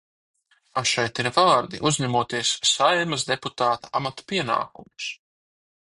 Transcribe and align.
"Šeit 0.91 1.21
ir 1.23 1.29
vārdi 1.35 1.81
"uzņemoties 1.89 2.55
Saeimas 2.71 3.27
deputāta 3.33 3.95
amata 4.01 4.27
pienākumus"." 4.33 5.15